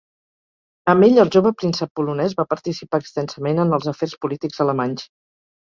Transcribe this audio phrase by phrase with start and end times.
[0.93, 5.11] Amb ell el jove príncep polonès va participar extensament en els afers polítics alemanys.